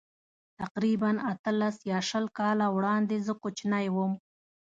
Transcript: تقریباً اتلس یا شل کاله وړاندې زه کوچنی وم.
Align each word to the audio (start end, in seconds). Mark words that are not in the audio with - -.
تقریباً 0.59 1.11
اتلس 1.31 1.75
یا 1.91 1.99
شل 2.09 2.25
کاله 2.37 2.67
وړاندې 2.75 3.15
زه 3.25 3.33
کوچنی 3.41 3.87
وم. 3.95 4.13